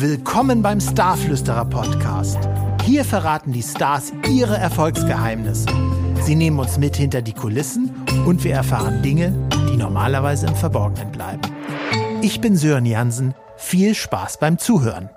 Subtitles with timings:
[0.00, 2.38] Willkommen beim Starflüsterer Podcast.
[2.84, 5.66] Hier verraten die Stars ihre Erfolgsgeheimnisse.
[6.22, 7.90] Sie nehmen uns mit hinter die Kulissen
[8.24, 9.34] und wir erfahren Dinge,
[9.72, 11.42] die normalerweise im Verborgenen bleiben.
[12.22, 13.34] Ich bin Sören Jansen.
[13.56, 15.10] Viel Spaß beim Zuhören.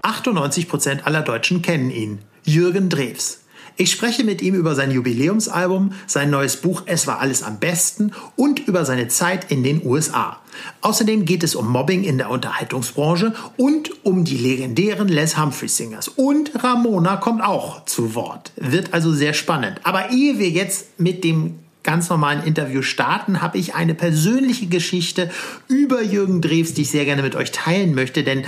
[0.00, 2.20] 98 Prozent aller Deutschen kennen ihn.
[2.44, 3.43] Jürgen Drews.
[3.76, 8.12] Ich spreche mit ihm über sein Jubiläumsalbum, sein neues Buch Es war alles am besten
[8.36, 10.38] und über seine Zeit in den USA.
[10.80, 16.06] Außerdem geht es um Mobbing in der Unterhaltungsbranche und um die legendären Les Humphrey Singers.
[16.06, 18.52] Und Ramona kommt auch zu Wort.
[18.54, 19.80] Wird also sehr spannend.
[19.82, 25.30] Aber ehe wir jetzt mit dem ganz normalen Interview starten, habe ich eine persönliche Geschichte
[25.66, 28.44] über Jürgen Drews, die ich sehr gerne mit euch teilen möchte, denn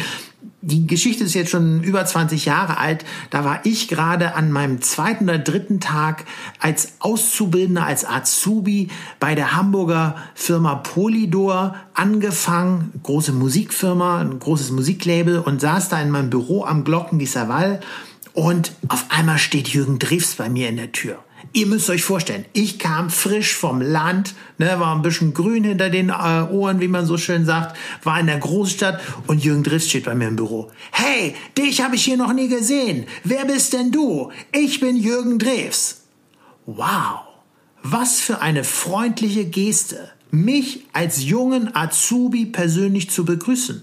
[0.67, 3.05] die Geschichte ist jetzt schon über 20 Jahre alt.
[3.31, 6.25] Da war ich gerade an meinem zweiten oder dritten Tag
[6.59, 8.89] als Auszubildender, als Azubi
[9.21, 12.93] bei der Hamburger Firma Polydor angefangen.
[13.05, 17.81] Große Musikfirma, ein großes Musiklabel und saß da in meinem Büro am Glockengießer Wall.
[18.33, 21.19] Und auf einmal steht Jürgen Drews bei mir in der Tür.
[21.57, 25.89] Ihr müsst euch vorstellen, ich kam frisch vom Land, ne, war ein bisschen grün hinter
[25.89, 29.89] den äh, Ohren, wie man so schön sagt, war in der Großstadt und Jürgen Driss
[29.89, 30.71] steht bei mir im Büro.
[30.93, 33.07] Hey, dich habe ich hier noch nie gesehen.
[33.25, 34.31] Wer bist denn du?
[34.53, 36.03] Ich bin Jürgen Drews.
[36.67, 37.21] Wow,
[37.83, 43.83] was für eine freundliche Geste, mich als jungen Azubi persönlich zu begrüßen.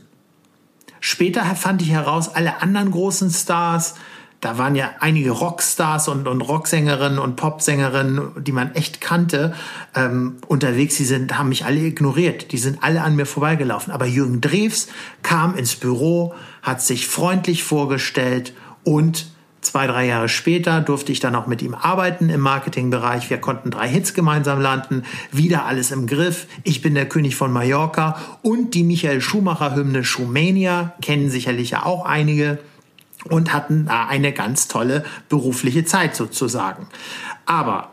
[1.00, 3.96] Später fand ich heraus, alle anderen großen Stars,
[4.44, 9.54] da waren ja einige Rockstars und, und Rocksängerinnen und Popsängerinnen, die man echt kannte,
[9.96, 10.98] ähm, unterwegs.
[10.98, 12.52] Die sind, haben mich alle ignoriert.
[12.52, 13.94] Die sind alle an mir vorbeigelaufen.
[13.94, 14.90] Aber Jürgen Drews
[15.22, 19.28] kam ins Büro, hat sich freundlich vorgestellt und
[19.62, 23.30] zwei, drei Jahre später durfte ich dann auch mit ihm arbeiten im Marketingbereich.
[23.30, 26.48] Wir konnten drei Hits gemeinsam landen, wieder alles im Griff.
[26.66, 31.86] Ich bin der König von Mallorca und die Michael Schumacher Hymne Schumania kennen sicherlich ja
[31.86, 32.60] auch einige
[33.30, 36.88] und hatten da eine ganz tolle berufliche Zeit sozusagen.
[37.46, 37.90] Aber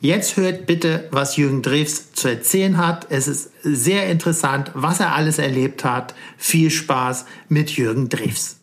[0.00, 3.08] Jetzt hört bitte, was Jürgen Drews zu erzählen hat.
[3.10, 6.14] Es ist sehr interessant, was er alles erlebt hat.
[6.36, 8.58] Viel Spaß mit Jürgen Drews.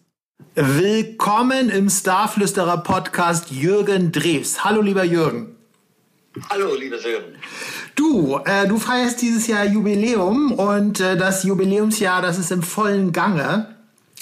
[0.55, 4.63] Willkommen im Starflüsterer Podcast Jürgen Drews.
[4.63, 5.57] Hallo, lieber Jürgen.
[6.49, 7.35] Hallo, lieber Jürgen.
[7.95, 13.11] Du, äh, du feierst dieses Jahr Jubiläum und äh, das Jubiläumsjahr, das ist im vollen
[13.11, 13.74] Gange.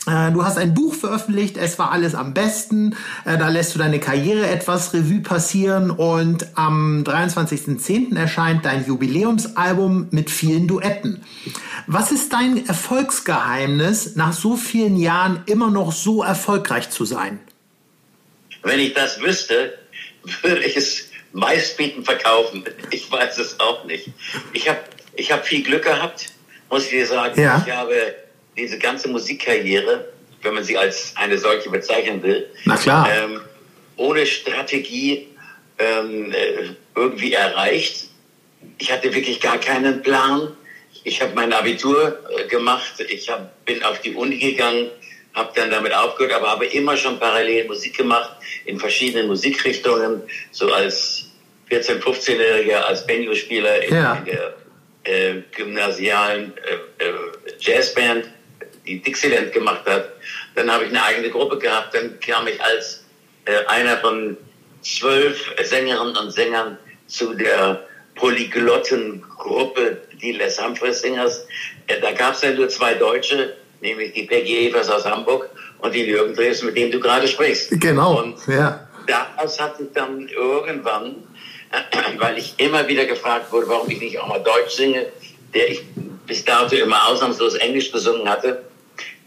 [0.05, 2.95] Äh, du hast ein Buch veröffentlicht, es war alles am besten.
[3.25, 8.17] Äh, da lässt du deine Karriere etwas Revue passieren und am 23.10.
[8.17, 11.23] erscheint dein Jubiläumsalbum mit vielen Duetten.
[11.87, 17.39] Was ist dein Erfolgsgeheimnis, nach so vielen Jahren immer noch so erfolgreich zu sein?
[18.61, 19.77] Wenn ich das wüsste,
[20.41, 22.63] würde ich es meistbieten verkaufen.
[22.91, 24.09] Ich weiß es auch nicht.
[24.53, 24.79] Ich habe
[25.15, 26.27] ich hab viel Glück gehabt,
[26.69, 27.39] muss ich dir sagen.
[27.39, 27.63] Ja.
[27.65, 28.15] Ich habe
[28.57, 30.09] diese ganze Musikkarriere,
[30.41, 33.09] wenn man sie als eine solche bezeichnen will, Na klar.
[33.11, 33.41] Ähm,
[33.95, 35.27] ohne Strategie
[35.77, 38.09] ähm, äh, irgendwie erreicht.
[38.77, 40.55] Ich hatte wirklich gar keinen Plan.
[41.03, 44.89] Ich habe mein Abitur äh, gemacht, ich hab, bin auf die Uni gegangen,
[45.33, 48.31] habe dann damit aufgehört, aber habe immer schon parallel Musik gemacht
[48.65, 50.21] in verschiedenen Musikrichtungen,
[50.51, 51.25] so als
[51.69, 54.13] 14-, 15-Jähriger, als Banjo-Spieler in, ja.
[54.15, 54.55] in, der
[55.03, 57.13] äh, gymnasialen äh, äh
[57.59, 58.29] Jazzband
[58.85, 60.09] die Dixieland gemacht hat.
[60.55, 61.93] Dann habe ich eine eigene Gruppe gehabt.
[61.95, 63.05] Dann kam ich als
[63.45, 64.37] äh, einer von
[64.81, 66.77] zwölf Sängerinnen und Sängern
[67.07, 67.85] zu der
[68.15, 71.45] Polyglottengruppe, die Les Humphrey Singers.
[71.87, 75.93] Äh, da gab es ja nur zwei Deutsche, nämlich die Peggy Evers aus Hamburg und
[75.93, 77.69] die Jürgen Dreves, mit dem du gerade sprichst.
[77.81, 78.87] Genau, und ja.
[79.07, 81.15] Daraus hatte ich dann irgendwann,
[82.17, 85.07] weil ich immer wieder gefragt wurde, warum ich nicht auch mal Deutsch singe,
[85.53, 85.83] der ich
[86.25, 88.63] bis dato immer ausnahmslos Englisch gesungen hatte,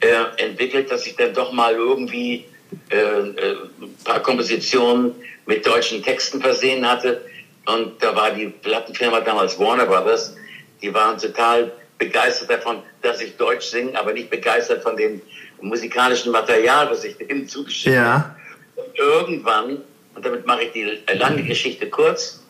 [0.01, 2.45] äh, entwickelt, dass ich dann doch mal irgendwie
[2.91, 5.15] äh, äh, ein paar Kompositionen
[5.47, 7.25] mit deutschen Texten versehen hatte.
[7.67, 10.37] Und da war die Plattenfirma damals Warner Brothers,
[10.83, 15.21] die waren total begeistert davon, dass ich Deutsch singe, aber nicht begeistert von dem
[15.61, 18.05] musikalischen Material, was ich denen zugeschickt ja.
[18.05, 18.37] habe.
[18.77, 19.79] Und irgendwann,
[20.15, 22.43] und damit mache ich die lange Geschichte kurz,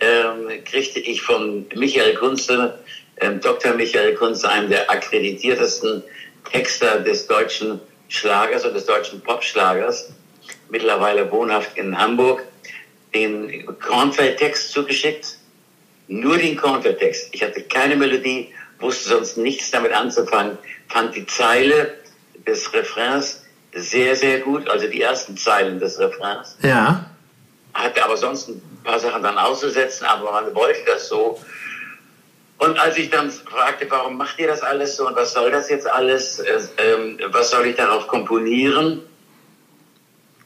[0.00, 2.78] ähm, kriegte ich von Michael Kunze,
[3.20, 3.74] ähm, Dr.
[3.74, 6.02] Michael Kunze, einem der akkreditiertesten
[6.50, 10.10] Texter des deutschen Schlagers und des deutschen Popschlagers,
[10.68, 12.44] mittlerweile wohnhaft in Hamburg,
[13.14, 15.38] den Kornfeld-Text zugeschickt.
[16.08, 17.30] Nur den Kornfeld-Text.
[17.32, 20.58] Ich hatte keine Melodie, wusste sonst nichts damit anzufangen,
[20.88, 21.94] fand die Zeile
[22.46, 23.42] des Refrains
[23.74, 26.56] sehr, sehr gut, also die ersten Zeilen des Refrains.
[26.62, 27.10] Ja.
[27.74, 31.40] Hatte aber sonst ein paar Sachen dann auszusetzen, aber man wollte das so.
[32.58, 35.68] Und als ich dann fragte, warum macht ihr das alles so und was soll das
[35.68, 39.02] jetzt alles, äh, äh, was soll ich darauf komponieren?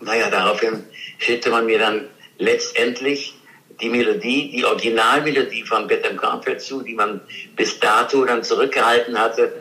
[0.00, 0.84] Naja, daraufhin
[1.18, 2.08] schickte man mir dann
[2.38, 3.34] letztendlich
[3.80, 7.20] die Melodie, die Originalmelodie von Bethlehem Cornfield zu, die man
[7.56, 9.52] bis dato dann zurückgehalten hatte.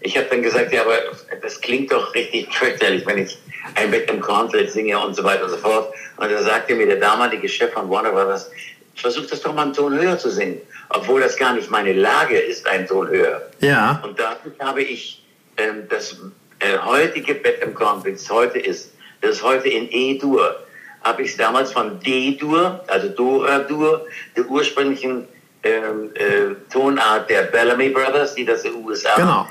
[0.00, 0.98] Ich habe dann gesagt, ja, aber
[1.42, 3.38] das klingt doch richtig fürchterlich, wenn ich
[3.74, 5.94] ein Bethlehem Cornfield singe und so weiter und so fort.
[6.16, 8.50] Und da sagte mir der damalige Chef von Warner Brothers,
[9.00, 10.60] versuch das doch mal einen Ton höher zu singen,
[10.90, 13.48] obwohl das gar nicht meine Lage ist, einen Ton höher.
[13.60, 14.00] Ja.
[14.04, 15.24] Und da habe ich
[15.56, 16.16] ähm, das
[16.60, 20.56] äh, heutige Bethlehem Cornfield, das heute ist, das ist heute in E-Dur,
[21.02, 24.06] habe ich es damals von D-Dur, also Dora-Dur,
[24.36, 25.28] der ursprünglichen
[25.62, 29.46] ähm, äh, Tonart der Bellamy Brothers, die das in den USA Genau.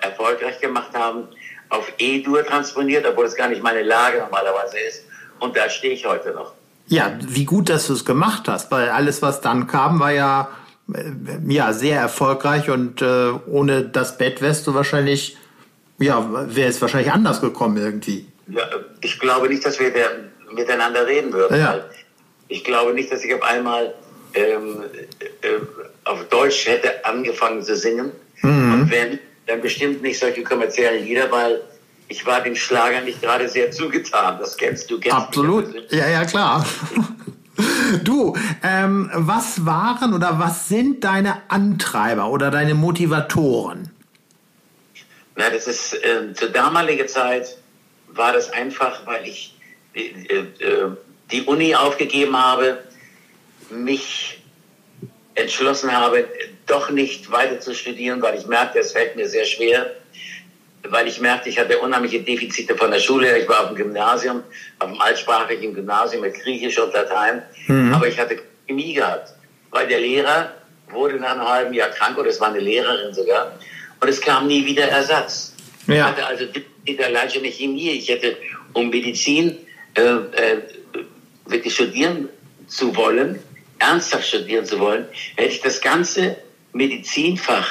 [0.00, 1.28] erfolgreich gemacht haben,
[1.68, 5.04] auf E-Dur transponiert, obwohl es gar nicht meine Lage normalerweise ist.
[5.40, 6.52] Und da stehe ich heute noch.
[6.86, 10.48] Ja, wie gut, dass du es gemacht hast, weil alles, was dann kam, war ja,
[10.92, 11.02] äh,
[11.48, 15.36] ja sehr erfolgreich und äh, ohne das Bett wärst du wahrscheinlich,
[15.98, 18.26] ja, wäre es wahrscheinlich anders gekommen irgendwie.
[18.48, 18.62] Ja,
[19.00, 20.10] ich glaube nicht, dass wir der,
[20.52, 21.58] miteinander reden würden.
[21.58, 21.72] Ja.
[21.72, 21.84] weil
[22.48, 23.94] Ich glaube nicht, dass ich auf einmal
[24.34, 24.82] ähm,
[25.20, 25.48] äh,
[26.04, 28.12] auf Deutsch hätte angefangen zu singen.
[28.42, 31.62] Und wenn, dann bestimmt nicht solche kommerziellen Lieder, weil
[32.08, 34.38] ich war dem Schlager nicht gerade sehr zugetan.
[34.38, 35.72] Das kennst du, kennst Absolut.
[35.72, 35.90] mich.
[35.90, 36.64] Ja, ja, klar.
[38.02, 43.90] Du, ähm, was waren oder was sind deine Antreiber oder deine Motivatoren?
[45.36, 47.56] Na, das ist äh, zur damaligen Zeit
[48.08, 49.54] war das einfach, weil ich
[49.94, 50.96] äh, äh,
[51.30, 52.78] die Uni aufgegeben habe,
[53.70, 54.42] mich
[55.34, 56.28] entschlossen habe,
[56.66, 59.90] doch nicht weiter zu studieren, weil ich merkte, es fällt mir sehr schwer,
[60.90, 63.26] weil ich merkte, ich hatte unheimliche Defizite von der Schule.
[63.28, 63.42] her.
[63.42, 64.42] Ich war auf dem Gymnasium,
[64.78, 67.42] auf dem altsprachigen Gymnasium mit Griechisch und Latein,
[67.92, 69.30] aber ich hatte Chemie gehabt,
[69.70, 70.52] weil der Lehrer
[70.90, 73.58] wurde nach einem halben Jahr krank, oder es war eine Lehrerin sogar,
[74.00, 75.54] und es kam nie wieder Ersatz.
[75.86, 76.06] Ich Ja.
[76.06, 77.90] hatte also Defizite allein schon in Chemie.
[77.90, 78.36] Ich hätte,
[78.74, 79.56] um Medizin
[79.94, 80.58] äh, äh,
[81.46, 82.28] wirklich studieren
[82.66, 83.38] zu wollen,
[83.78, 85.06] ernsthaft studieren zu wollen,
[85.36, 86.36] hätte ich das ganze
[86.72, 87.68] Medizinfach,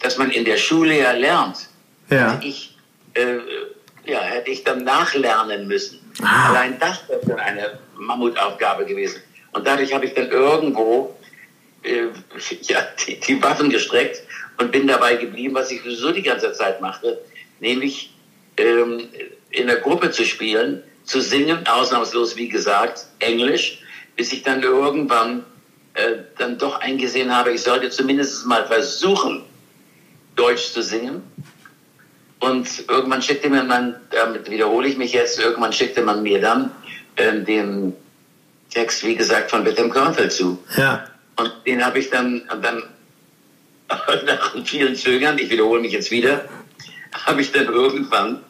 [0.00, 1.67] das man in der Schule ja lernt,
[2.10, 2.32] Ja.
[2.32, 2.76] hätte ich,
[3.14, 3.38] äh,
[4.04, 6.00] ja, hätte ich dann nachlernen müssen.
[6.22, 6.50] Ah.
[6.50, 9.22] Allein das wäre schon eine Mammutaufgabe gewesen.
[9.52, 11.16] Und dadurch habe ich dann irgendwo
[11.82, 12.06] äh,
[12.62, 14.22] ja, die, die Waffen gestreckt
[14.58, 17.20] und bin dabei geblieben, was ich sowieso die ganze Zeit machte,
[17.60, 18.14] nämlich
[18.56, 19.08] ähm,
[19.50, 23.80] in der Gruppe zu spielen, zu singen, ausnahmslos wie gesagt, Englisch,
[24.16, 25.44] bis ich dann irgendwann
[25.94, 29.44] äh, dann doch eingesehen habe, ich sollte zumindest mal versuchen,
[30.36, 31.22] Deutsch zu singen.
[32.40, 36.70] Und irgendwann schickte mir man, damit wiederhole ich mich jetzt, irgendwann schickte man mir dann
[37.16, 37.94] äh, den
[38.70, 40.58] Text, wie gesagt, von Bethlehem Kornfeld zu.
[40.76, 41.04] Ja.
[41.36, 42.82] Und den habe ich dann, dann
[44.26, 46.44] nach vielen Zögern, ich wiederhole mich jetzt wieder,
[47.26, 48.40] habe ich dann irgendwann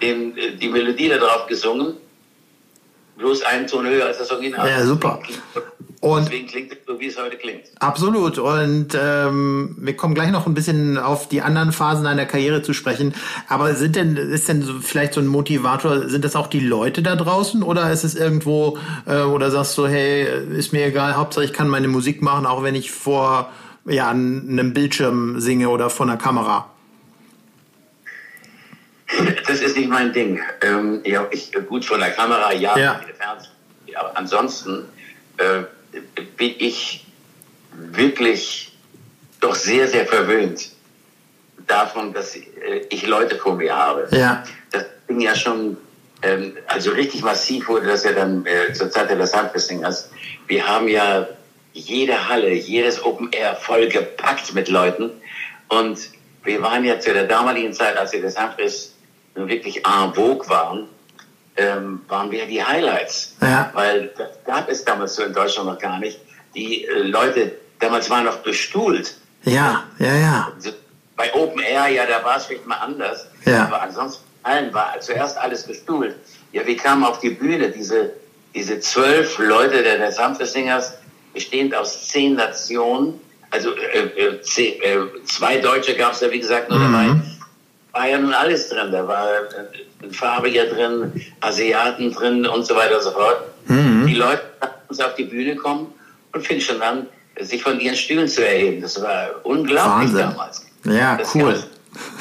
[0.00, 1.96] den, äh, die Melodie da drauf gesungen.
[3.16, 4.68] Bloß einen Ton höher als das Original.
[4.68, 5.20] Ja, super.
[6.00, 7.62] Und- Deswegen klingt es so, wie es heute klingt.
[7.78, 8.38] Absolut.
[8.38, 12.72] Und ähm, wir kommen gleich noch ein bisschen auf die anderen Phasen deiner Karriere zu
[12.72, 13.14] sprechen.
[13.48, 17.02] Aber sind denn, ist denn so vielleicht so ein Motivator, sind das auch die Leute
[17.02, 20.26] da draußen oder ist es irgendwo, äh, oder sagst du, hey,
[20.56, 23.52] ist mir egal, Hauptsache ich kann meine Musik machen, auch wenn ich vor
[23.84, 26.71] ja, einem Bildschirm singe oder vor einer Kamera?
[29.46, 30.40] Das ist nicht mein Ding.
[30.62, 33.00] Ähm, ja, ich, gut von der Kamera, ja, Ja.
[33.94, 34.88] aber ansonsten
[35.36, 35.62] äh,
[36.36, 37.04] bin ich
[37.74, 38.72] wirklich
[39.40, 40.70] doch sehr, sehr verwöhnt
[41.66, 42.40] davon, dass äh,
[42.90, 44.08] ich Leute vor mir habe.
[44.10, 44.44] Ja.
[44.70, 45.76] Das ging ja schon,
[46.22, 50.10] ähm, also richtig massiv wurde das ja dann äh, zur Zeit Angeles Singers.
[50.46, 51.28] Wir haben ja
[51.72, 55.10] jede Halle, jedes Open Air voll gepackt mit Leuten.
[55.68, 55.98] Und
[56.44, 58.92] wir waren ja zu der damaligen Zeit, als Los Angeles nun
[59.34, 60.88] wirklich en vogue waren,
[61.56, 63.36] ähm, waren wir die Highlights.
[63.40, 63.70] Ja.
[63.74, 66.18] Weil das gab es damals so in Deutschland noch gar nicht.
[66.54, 69.16] Die äh, Leute damals waren noch bestuhlt.
[69.44, 70.52] Ja, ja, ja.
[71.16, 73.26] Bei Open Air, ja, da war es vielleicht mal anders.
[73.44, 73.64] Ja.
[73.64, 76.16] Aber ansonsten allen war zuerst alles bestuhlt.
[76.52, 78.12] Ja, wir kamen auf die Bühne, diese,
[78.54, 80.12] diese zwölf Leute der, der
[80.46, 80.94] Singers,
[81.32, 83.20] bestehend aus zehn Nationen,
[83.50, 87.14] also äh, äh, zehn, äh, zwei Deutsche gab es ja, wie gesagt, nur dabei.
[87.92, 88.90] War ja nun alles drin.
[88.90, 93.42] Da war äh, ein Farbiger drin, Asiaten drin und so weiter und so fort.
[93.68, 94.42] Die Leute
[94.88, 95.92] uns auf die Bühne kommen
[96.32, 97.06] und fingen schon an,
[97.40, 98.82] sich von ihren Stühlen zu erheben.
[98.82, 100.18] Das war unglaublich Wahnsinn.
[100.18, 100.66] damals.
[100.84, 101.62] Ja, Das cool.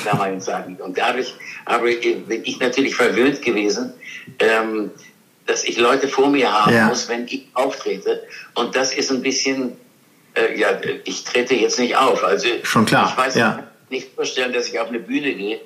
[0.06, 0.76] damaligen Zeiten.
[0.76, 1.34] Und dadurch
[1.66, 3.94] aber bin ich natürlich verwöhnt gewesen,
[4.40, 4.92] ähm,
[5.48, 6.86] dass ich Leute vor mir haben Ja.
[6.88, 8.22] muss, wenn ich auftrete.
[8.56, 9.74] Und das ist ein bisschen
[10.36, 10.70] äh, ja,
[11.04, 12.24] ich trete jetzt nicht auf.
[12.24, 13.10] Also Schon klar.
[13.12, 13.64] Ich weiß ja.
[13.92, 15.62] Nicht vorstellen, dass ich auf eine Bühne gehe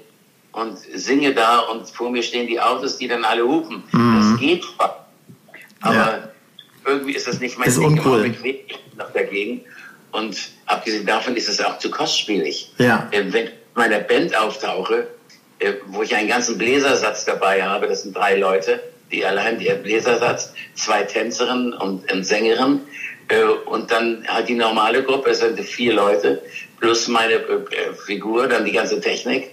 [0.51, 3.83] und singe da und vor mir stehen die Autos, die dann alle hupen.
[3.91, 4.31] Mhm.
[4.31, 4.65] Das geht.
[5.81, 6.29] Aber ja.
[6.85, 7.87] irgendwie ist das nicht mein ist Ding.
[7.87, 8.25] Uncool.
[8.25, 8.65] Ich
[8.97, 9.61] noch dagegen.
[10.11, 12.71] Und abgesehen davon ist es auch zu kostspielig.
[12.77, 13.07] Ja.
[13.11, 15.07] Wenn ich meiner Band auftauche,
[15.59, 19.75] äh, wo ich einen ganzen Bläsersatz dabei habe, das sind drei Leute, die allein der
[19.75, 22.81] Bläsersatz, zwei Tänzerinnen und Sängerin
[23.27, 26.41] äh, und dann halt die normale Gruppe, es sind vier Leute,
[26.85, 29.49] plus meine äh, Figur, dann die ganze Technik.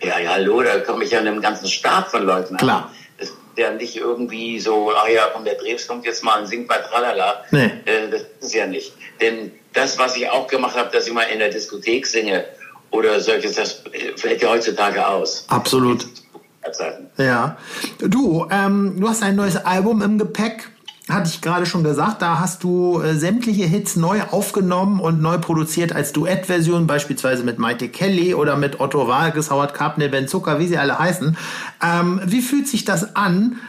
[0.00, 2.58] Ja, ja, hallo, da komme ich ja in einem ganzen Stab von Leuten an.
[2.58, 2.92] Klar.
[3.18, 6.68] Das, der nicht irgendwie so, ah ja, komm, der Drebs kommt jetzt mal und singt
[6.68, 7.44] mal tralala.
[7.50, 7.72] Nee.
[8.10, 8.92] das ist ja nicht.
[9.20, 12.44] Denn das, was ich auch gemacht habe, dass ich mal in der Diskothek singe
[12.90, 13.82] oder solches, das
[14.16, 15.44] fällt ja heutzutage aus.
[15.48, 16.06] Absolut.
[17.16, 17.56] Ja.
[17.98, 20.68] Du, ähm, du hast ein neues Album im Gepäck.
[21.08, 25.38] Hatte ich gerade schon gesagt, da hast du äh, sämtliche Hits neu aufgenommen und neu
[25.38, 30.58] produziert als Duettversion, beispielsweise mit Maite Kelly oder mit Otto Walkes, Howard Carpenter, Ben Zucker,
[30.58, 31.36] wie sie alle heißen.
[31.80, 33.60] Ähm, wie fühlt sich das an,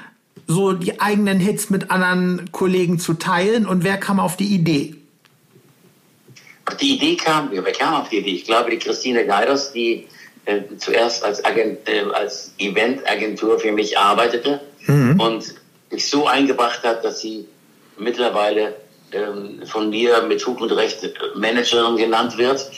[0.47, 4.95] so die eigenen Hits mit anderen Kollegen zu teilen und wer kam auf die Idee?
[6.81, 8.31] Die Idee kam, wer kam auf die Idee?
[8.31, 10.07] Ich glaube, die Christine Geiders, die
[10.45, 15.19] äh, zuerst als, Agent, äh, als Eventagentur für mich arbeitete mhm.
[15.19, 15.55] und
[15.89, 17.47] sich so eingebracht hat, dass sie
[17.97, 18.75] mittlerweile
[19.11, 22.69] ähm, von mir mit Fug und Recht äh, Managerin genannt wird.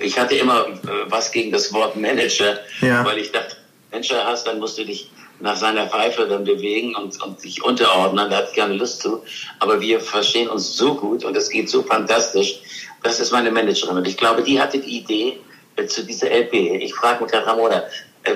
[0.00, 3.04] Ich hatte immer äh, was gegen das Wort Manager, ja.
[3.04, 3.56] weil ich dachte,
[3.90, 5.10] Manager hast, dann musst du dich
[5.40, 8.28] nach seiner Pfeife dann bewegen und, und sich unterordnen.
[8.28, 9.22] Da hatte ich keine Lust zu.
[9.60, 12.60] Aber wir verstehen uns so gut und es geht so fantastisch.
[13.02, 13.96] Das ist meine Managerin.
[13.96, 15.38] Und ich glaube, die hatte die Idee
[15.76, 16.52] äh, zu dieser LP.
[16.82, 17.84] Ich frage mich gerade, Ramona,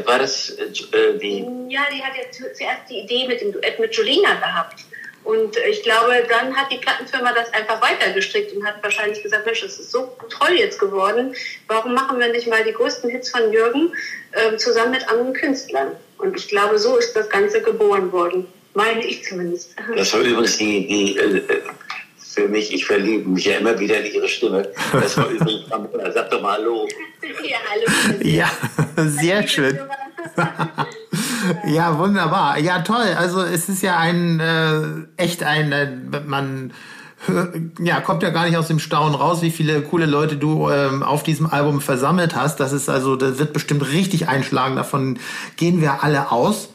[0.05, 1.47] war das äh, die?
[1.69, 4.85] Ja, die hat ja zuerst die Idee mit dem Duett mit Julina gehabt.
[5.25, 9.61] Und ich glaube, dann hat die Plattenfirma das einfach weitergestrickt und hat wahrscheinlich gesagt, Mensch,
[9.61, 11.35] das ist so toll jetzt geworden.
[11.69, 13.93] Warum machen wir nicht mal die größten Hits von Jürgen
[14.33, 15.93] äh, zusammen mit anderen Künstlern?
[16.19, 18.47] Und ich glaube, so ist das Ganze geboren worden.
[18.75, 19.77] Meine ich zumindest.
[19.95, 21.43] Das war übrigens die, die äh,
[22.19, 24.73] für mich, ich verliebe mich ja immer wieder in ihre Stimme.
[24.93, 25.69] Das war übrigens
[26.15, 26.89] sag doch mal Hallo.
[27.49, 28.21] Ja, hallo.
[28.23, 28.51] Ja,
[28.97, 29.79] sehr schön.
[31.67, 32.59] ja, wunderbar.
[32.59, 33.15] Ja, toll.
[33.17, 34.83] Also es ist ja ein äh,
[35.17, 36.73] echt ein, äh, man
[37.79, 41.05] ja, kommt ja gar nicht aus dem Staunen raus, wie viele coole Leute du ähm,
[41.05, 42.59] auf diesem Album versammelt hast.
[42.59, 44.75] Das ist also, das wird bestimmt richtig einschlagen.
[44.75, 45.19] Davon
[45.57, 46.71] gehen wir alle aus.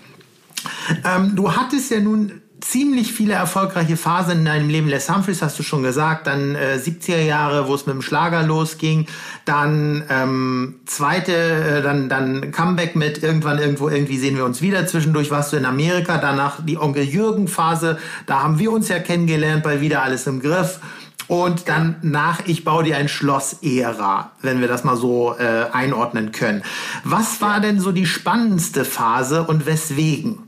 [1.04, 4.88] Ähm, du hattest ja nun ziemlich viele erfolgreiche Phasen in deinem Leben.
[4.88, 8.44] Les Humphreys hast du schon gesagt, dann äh, 70er Jahre, wo es mit dem Schlager
[8.44, 9.06] losging,
[9.46, 14.88] dann ähm, zweite, äh, dann dann Comeback mit irgendwann irgendwo irgendwie sehen wir uns wieder.
[14.88, 19.00] Zwischendurch warst du in Amerika, danach die Onkel Jürgen Phase, da haben wir uns ja
[19.00, 20.80] kennengelernt bei wieder alles im Griff.
[21.28, 26.32] Und dann nach Ich baue dir ein Schloss-Ära, wenn wir das mal so äh, einordnen
[26.32, 26.64] können.
[27.04, 30.47] Was war denn so die spannendste Phase und weswegen?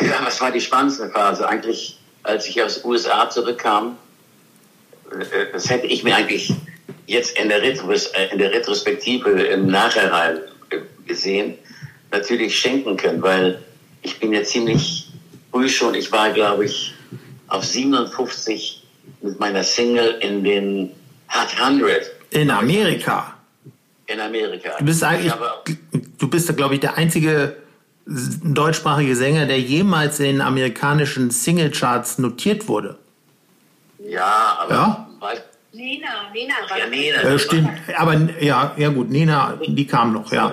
[0.00, 1.46] Ja, was war die spannendste Phase?
[1.48, 3.96] Eigentlich, als ich aus den USA zurückkam,
[5.10, 6.52] äh, das hätte ich mir eigentlich
[7.06, 10.38] jetzt in der, Retros äh, in der Retrospektive im Nachhinein
[10.70, 11.54] äh, gesehen,
[12.10, 13.62] natürlich schenken können, weil
[14.02, 15.08] ich bin ja ziemlich
[15.50, 16.94] früh schon, ich war glaube ich
[17.48, 18.82] auf 57
[19.22, 20.90] mit meiner Single in den
[21.28, 22.10] Hot 100.
[22.30, 23.34] In Amerika?
[24.06, 24.76] In Amerika.
[24.78, 25.32] Du bist eigentlich,
[26.18, 27.56] du bist glaube ich der einzige
[28.10, 32.98] deutschsprachige Sänger, der jemals in den amerikanischen Singlecharts notiert wurde.
[34.04, 34.74] Ja, aber.
[34.74, 35.06] Ja?
[35.72, 37.20] Nena, Nena war ja, Nena.
[37.22, 40.52] Äh, stimmt, aber ja, ja gut, Nena, die kam noch, ja.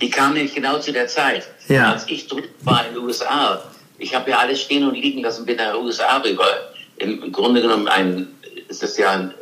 [0.00, 1.92] Die kam nämlich genau zu der Zeit, ja.
[1.92, 3.62] als ich drüben war in den USA.
[3.98, 6.46] Ich habe ja alles stehen und liegen lassen, bin nach den USA rüber.
[6.96, 8.28] Im, Grunde genommen ein,
[8.68, 9.34] ist das ja ein,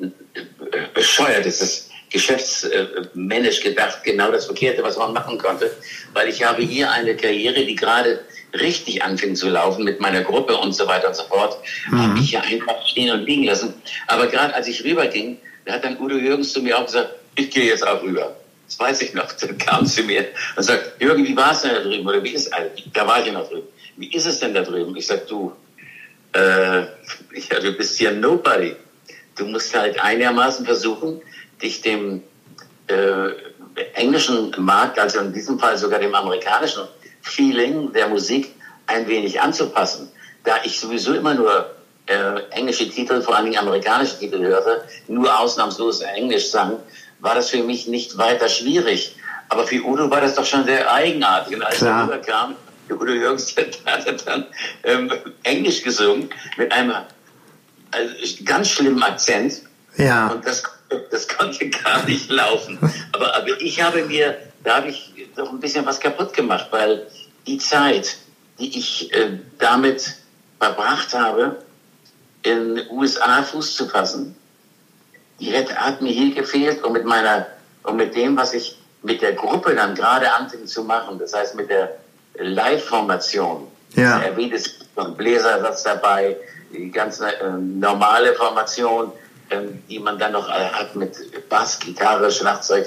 [0.00, 0.12] ein,
[0.72, 5.70] ein bescheuertes geschäftsmännisch gedacht, genau das Verkehrte, was man machen konnte,
[6.12, 8.20] weil ich habe hier eine Karriere, die gerade
[8.54, 11.56] richtig anfing zu laufen mit meiner Gruppe und so weiter und so fort,
[11.90, 12.02] mhm.
[12.02, 13.74] habe ich hier einfach stehen und liegen lassen.
[14.06, 17.50] Aber gerade als ich rüberging, da hat dann Udo Jürgens zu mir auch gesagt, ich
[17.50, 18.36] gehe jetzt auch rüber.
[18.66, 19.30] Das weiß ich noch.
[19.32, 20.26] Dann kam zu mir
[20.56, 22.06] und sagt, Jürgen, wie war es denn da drüben?
[22.06, 22.52] Oder wie ist es?
[22.92, 23.68] Da war ich ja noch drüben.
[23.96, 24.96] Wie ist es denn da drüben?
[24.96, 25.52] Ich sag, du,
[26.32, 28.74] äh, ja, du bist hier nobody.
[29.36, 31.22] Du musst halt einigermaßen versuchen,
[31.62, 32.22] dich dem
[32.88, 33.30] äh,
[33.94, 36.82] englischen Markt, also in diesem Fall sogar dem amerikanischen
[37.22, 38.54] Feeling der Musik
[38.86, 40.10] ein wenig anzupassen.
[40.44, 41.70] Da ich sowieso immer nur
[42.06, 46.78] äh, englische Titel, vor allen Dingen amerikanische Titel hörte, nur ausnahmslos Englisch sang,
[47.20, 49.16] war das für mich nicht weiter schwierig.
[49.48, 51.54] Aber für Udo war das doch schon sehr eigenartig.
[51.54, 52.00] Und als Klar.
[52.00, 52.56] er rüberkam,
[52.90, 53.54] Udo Jürgens
[53.86, 54.46] hat dann
[54.82, 55.12] ähm,
[55.44, 56.92] Englisch gesungen mit einem
[57.90, 58.14] also,
[58.44, 59.62] ganz schlimmen Akzent.
[59.96, 60.28] Ja.
[60.28, 60.62] Und das,
[61.10, 62.78] das konnte gar nicht laufen.
[63.12, 67.06] Aber, aber ich habe mir, da habe ich doch ein bisschen was kaputt gemacht, weil
[67.46, 68.16] die Zeit,
[68.58, 70.16] die ich äh, damit
[70.60, 71.62] verbracht habe,
[72.42, 74.36] in den USA Fuß zu fassen,
[75.40, 77.46] die hätte, hat mir hier gefehlt und mit meiner,
[77.82, 81.56] und mit dem, was ich mit der Gruppe dann gerade anfing zu machen, das heißt
[81.56, 81.96] mit der
[82.34, 84.20] Live-Formation, Ja.
[84.20, 86.36] erwähnt ist ein Bläsersatz dabei,
[86.72, 89.12] die ganze äh, normale Formation,
[89.52, 91.16] ähm, die man dann noch äh, hat mit
[91.48, 92.86] Bass, Gitarre, Schlagzeug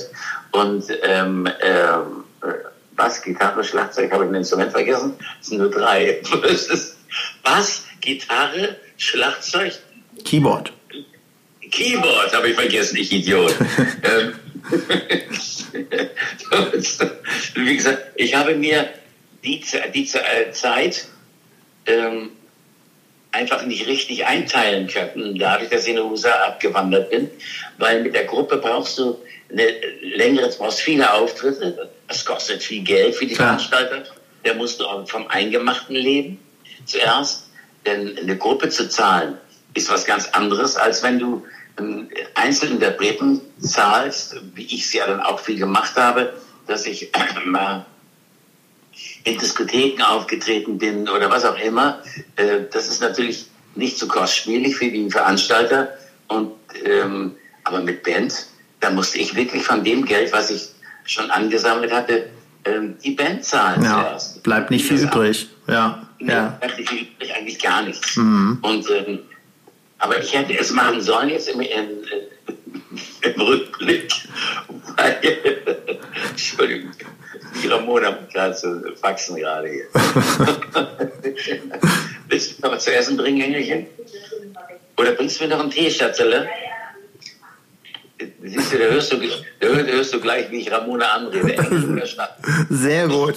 [0.51, 2.51] und ähm, äh,
[2.95, 5.13] Bass, Gitarre, Schlagzeug, habe ich ein Instrument vergessen?
[5.41, 6.21] Es sind nur drei.
[7.43, 9.73] Bass, Gitarre, Schlagzeug,
[10.23, 10.71] Keyboard.
[11.71, 13.53] Keyboard habe ich vergessen, ich Idiot.
[14.03, 14.33] Ähm,
[17.55, 18.89] Wie gesagt, ich habe mir
[19.43, 19.61] die,
[19.93, 21.07] die äh, Zeit
[21.85, 22.31] ähm,
[23.35, 27.29] einfach nicht richtig einteilen können, dadurch, dass ich in den USA abgewandert bin,
[27.77, 29.19] weil mit der Gruppe brauchst du
[29.51, 29.67] eine
[30.01, 33.59] längere, du brauchst viele Auftritte, das kostet viel Geld für die Klar.
[33.59, 34.03] Veranstalter,
[34.43, 36.39] der musst du auch vom Eingemachten leben
[36.85, 37.49] zuerst,
[37.85, 39.37] denn eine Gruppe zu zahlen
[39.73, 41.45] ist was ganz anderes, als wenn du
[42.35, 46.33] Einzelinterpreten zahlst, wie ich es ja dann auch viel gemacht habe,
[46.67, 47.11] dass ich
[47.45, 47.85] mal
[49.25, 51.99] in Diskotheken aufgetreten bin oder was auch immer.
[52.37, 55.89] Äh, das ist natürlich nicht so kostspielig für den Veranstalter.
[56.27, 56.51] Und,
[56.85, 58.33] ähm, aber mit Band,
[58.79, 60.69] da musste ich wirklich von dem Geld, was ich
[61.05, 62.27] schon angesammelt hatte,
[62.65, 64.01] ähm, die Band zahlen Ja.
[64.01, 64.43] zuerst.
[64.43, 65.47] Bleibt nicht viel übrig.
[65.67, 66.07] Ja.
[66.19, 66.57] Nee, Ja.
[66.59, 68.15] bleibt nicht viel übrig, eigentlich gar nichts.
[68.15, 68.59] Mhm.
[68.61, 69.19] Und, ähm,
[69.97, 71.87] aber ich hätte es machen sollen jetzt im, im,
[73.21, 74.11] im Rückblick,
[74.97, 75.19] weil,
[76.29, 76.91] Entschuldigung,
[77.61, 79.85] die Ramona hat gerade so Faxen gerade hier.
[82.27, 83.87] Willst du noch was zu essen bringen, Engelchen?
[84.97, 86.49] Oder bringst du mir noch einen Tee, Schatzele?
[88.43, 89.17] Siehst du, da hörst du,
[89.59, 91.55] da hörst, du gleich, wie ich Ramona anrede.
[92.69, 93.35] Sehr gut.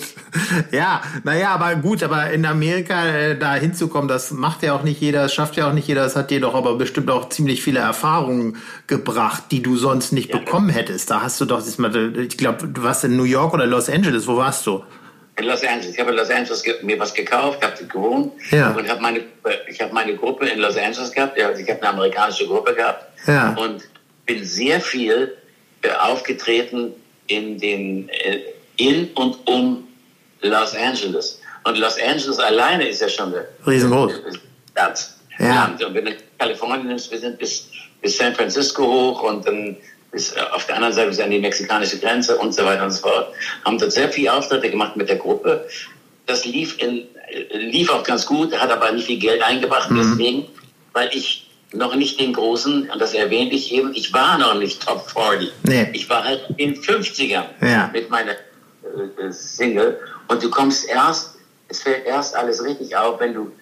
[0.70, 5.00] Ja, naja, aber gut, aber in Amerika äh, da hinzukommen, das macht ja auch nicht
[5.00, 7.60] jeder, das schafft ja auch nicht jeder, das hat dir doch aber bestimmt auch ziemlich
[7.62, 11.10] viele Erfahrungen gebracht, die du sonst nicht bekommen hättest.
[11.10, 14.36] Da hast du doch, ich glaube, du warst in New York oder Los Angeles, wo
[14.36, 14.84] warst du?
[15.38, 15.94] In Los Angeles.
[15.94, 18.70] Ich habe in Los Angeles ge- mir was gekauft, habe gewohnt Ja.
[18.70, 19.20] und habe meine,
[19.68, 21.36] ich habe meine Gruppe in Los Angeles gehabt.
[21.36, 23.56] Ja, ich habe eine amerikanische Gruppe gehabt Ja.
[23.58, 23.82] und
[24.28, 25.36] bin sehr viel
[25.82, 26.92] äh, aufgetreten
[27.26, 28.40] in den äh,
[28.76, 29.88] in und um
[30.42, 31.40] Los Angeles.
[31.64, 34.12] Und Los Angeles alleine ist ja schon eine Riesengroß.
[34.70, 35.10] Stadt.
[35.40, 35.74] Ja.
[35.84, 37.68] Und wenn du Kalifornien nimmst, wir sind bis,
[38.00, 39.76] bis San Francisco hoch und dann
[40.12, 42.90] bis äh, auf der anderen Seite bis an die mexikanische Grenze und so weiter und
[42.92, 43.32] so fort.
[43.64, 45.66] Haben dort sehr viele Auftritte gemacht mit der Gruppe.
[46.26, 50.46] Das lief, in, äh, lief auch ganz gut, hat aber nicht viel Geld eingebracht, deswegen,
[50.92, 54.84] weil ich noch nicht den großen, und das erwähnte ich eben, ich war noch nicht
[54.86, 55.52] Top 40.
[55.64, 55.90] Nee.
[55.92, 57.90] Ich war halt in den 50ern Ja.
[57.92, 59.98] mit meiner äh, äh, Single.
[60.28, 61.34] Und du kommst erst,
[61.68, 63.52] es fällt erst alles richtig auf, wenn du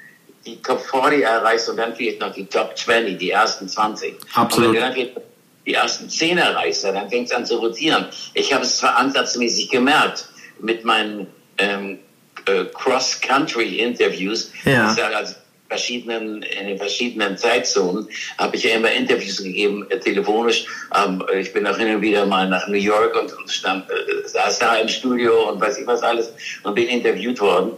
[0.45, 4.15] die Top 40 erreichst und dann vielleicht noch die Top 20, die ersten 20.
[4.35, 4.69] Absolut.
[4.69, 5.23] Und wenn du dann
[5.67, 8.07] die ersten 10 erreichst, dann fängt es an zu rotieren.
[8.35, 10.29] Ich habe es zwar ansatzmäßig gemerkt
[10.61, 11.27] mit meinen
[11.59, 11.99] ähm,
[12.47, 14.53] äh, Cross-Country-Interviews.
[14.65, 14.95] Ja.
[15.15, 15.35] Also
[15.69, 20.67] verschiedenen, in den verschiedenen Zeitzonen habe ich ja immer Interviews gegeben, äh, telefonisch.
[20.95, 24.29] Ähm, ich bin auch hin und wieder mal nach New York und, und stand, äh,
[24.29, 27.73] saß da im Studio und weiß ich was alles und bin interviewt worden.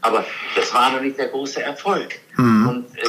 [0.00, 0.24] Aber
[0.56, 2.18] das war noch nicht der große Erfolg.
[2.36, 3.08] Und äh,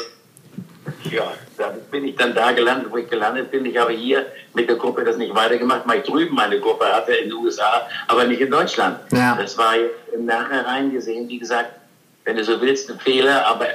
[1.10, 3.66] ja, da bin ich dann da gelandet, wo ich gelandet bin.
[3.66, 7.14] Ich habe hier mit der Gruppe das nicht weitergemacht, weil ich drüben meine Gruppe hatte
[7.14, 9.00] in den USA, aber nicht in Deutschland.
[9.12, 9.36] Ja.
[9.36, 9.74] Das war
[10.14, 11.72] im Nachhinein gesehen, wie gesagt,
[12.26, 13.66] wenn du so willst, ein Fehler, aber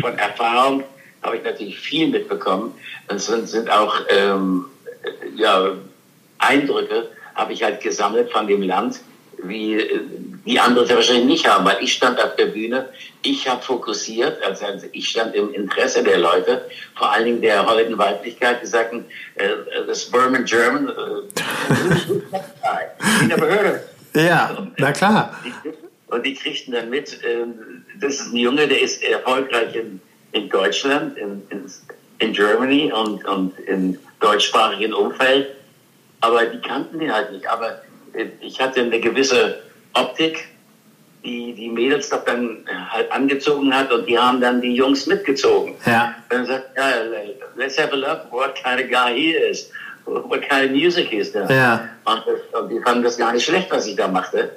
[0.00, 0.84] von Erfahrung
[1.22, 2.74] habe ich natürlich viel mitbekommen.
[3.08, 4.66] Das sind, sind auch ähm,
[5.34, 5.72] ja,
[6.38, 9.00] Eindrücke, habe ich halt gesammelt von dem Land,
[9.42, 9.82] wie
[10.46, 12.88] die andere wahrscheinlich nicht haben, weil ich stand auf der Bühne,
[13.22, 17.98] ich habe fokussiert, also ich stand im Interesse der Leute, vor allen Dingen der heutigen
[17.98, 19.48] Weiblichkeit, die sagten, äh,
[19.86, 20.92] das Burman German, äh,
[23.20, 23.96] you never heard of it.
[24.14, 25.36] Ja, na klar.
[26.08, 30.00] Und die kriegten dann mit, ähm, das ist ein Junge, der ist erfolgreich in,
[30.32, 31.70] in Deutschland, in, in,
[32.18, 35.48] in Germany und, und im deutschsprachigen Umfeld.
[36.20, 37.48] Aber die kannten den halt nicht.
[37.48, 39.62] Aber äh, ich hatte eine gewisse
[39.94, 40.48] Optik,
[41.24, 45.74] die die Mädels doch dann halt angezogen hat und die haben dann die Jungs mitgezogen.
[45.84, 46.14] Ja.
[46.30, 46.88] Und dann sagt, ja,
[47.56, 49.70] let's have a look what kind of guy he is.
[50.04, 51.52] What kind of music he is there.
[51.52, 51.88] Ja.
[52.04, 54.52] Und, und die fanden das gar nicht schlecht, was ich da machte.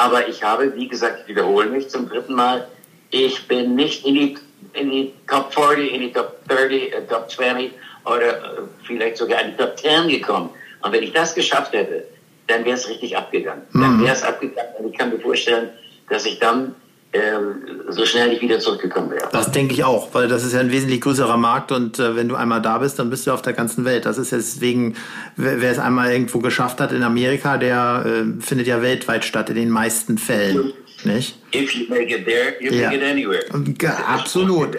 [0.00, 2.66] Aber ich habe, wie gesagt, ich wiederhole mich zum dritten Mal,
[3.10, 4.38] ich bin nicht in die,
[4.72, 7.72] in die Top 40, in die Top 30, äh, Top 20
[8.06, 10.48] oder äh, vielleicht sogar in die Top 10 gekommen.
[10.80, 12.06] Und wenn ich das geschafft hätte,
[12.46, 13.64] dann wäre es richtig abgegangen.
[13.72, 13.80] Mhm.
[13.82, 15.68] Dann wäre es abgegangen und ich kann mir vorstellen,
[16.08, 16.74] dass ich dann
[17.12, 19.28] ähm, so schnell nicht wieder zurückgekommen wäre.
[19.32, 22.28] Das denke ich auch, weil das ist ja ein wesentlich größerer Markt und äh, wenn
[22.28, 24.06] du einmal da bist, dann bist du auf der ganzen Welt.
[24.06, 24.96] Das ist deswegen,
[25.36, 29.56] wer es einmal irgendwo geschafft hat in Amerika, der äh, findet ja weltweit statt in
[29.56, 30.72] den meisten Fällen.
[31.04, 31.38] Nicht?
[31.54, 32.90] If you make it there, you ja.
[32.90, 33.44] make it anywhere.
[34.06, 34.76] Absolut.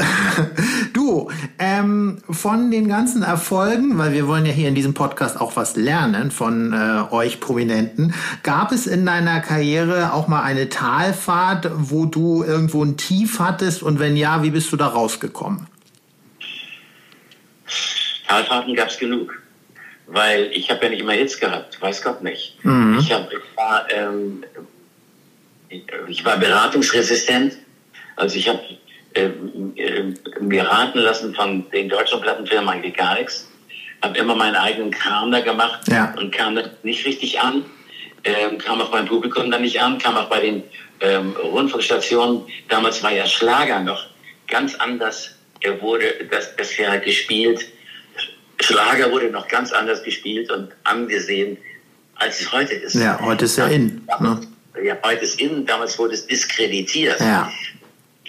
[0.92, 5.56] du, ähm, von den ganzen Erfolgen, weil wir wollen ja hier in diesem Podcast auch
[5.56, 11.70] was lernen von äh, euch Prominenten, gab es in deiner Karriere auch mal eine Talfahrt,
[11.74, 15.66] wo du irgendwo ein Tief hattest und wenn ja, wie bist du da rausgekommen?
[18.26, 19.42] Talfahrten gab es genug,
[20.06, 22.64] weil ich habe ja nicht immer Hits gehabt, weiß Gott nicht.
[22.64, 22.98] Mhm.
[23.00, 24.44] Ich, hab, ich, war, ähm,
[26.08, 27.56] ich war beratungsresistent,
[28.16, 28.60] also ich habe
[29.14, 29.30] äh,
[30.40, 33.48] mir raten lassen von den deutschen Plattenfirmen eigentlich gar nichts.
[34.02, 36.14] Habe immer meinen eigenen Kram da gemacht ja.
[36.16, 37.64] und kam da nicht richtig an.
[38.24, 40.62] Ähm, kam auch beim Publikum dann nicht an, kam auch bei den
[41.00, 42.42] ähm, Rundfunkstationen.
[42.68, 44.06] Damals war ja Schlager noch
[44.46, 45.34] ganz anders.
[45.60, 47.66] Er wurde, das, das ja gespielt.
[48.60, 51.56] Schlager wurde noch ganz anders gespielt und angesehen,
[52.14, 52.94] als es heute ist.
[52.94, 54.06] Ja, heute ist ja in.
[54.20, 54.40] Ne?
[54.82, 55.66] Ja, heute ist in.
[55.66, 57.20] Damals wurde es diskreditiert.
[57.20, 57.50] Ja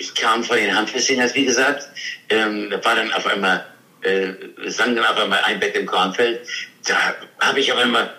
[0.01, 1.87] ich kam von den Handfestingers, wie gesagt,
[2.29, 3.65] ähm, war dann auf einmal,
[4.01, 4.33] äh,
[4.67, 6.41] sang dann auf einmal ein Bett im Kornfeld.
[6.87, 6.95] Da
[7.39, 8.11] habe ich auf einmal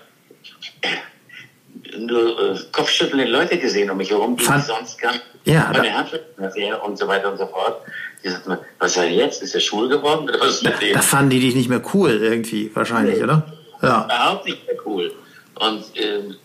[0.83, 5.14] äh, nur äh, kopfschüttelnde Leute gesehen um mich herum, die Fand, sonst gar
[5.45, 7.83] ja, von den Handfestingers her und so weiter und so fort.
[8.23, 9.42] Die sagten, was soll jetzt?
[9.42, 10.29] Ist er schwul geworden?
[10.29, 10.95] Oder was mit dem?
[10.95, 13.53] Das fanden die dich nicht mehr cool irgendwie, wahrscheinlich, nee, oder?
[13.83, 14.05] Ja.
[14.05, 15.12] Überhaupt nicht mehr cool.
[15.57, 16.37] Und ähm,